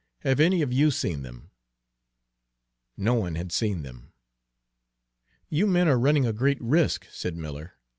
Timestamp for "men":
5.67-5.87